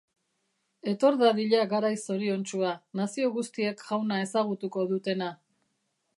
[0.91, 5.33] Etor dadila garai zoriontsua, nazio guztiek Jauna ezagutuko dutena.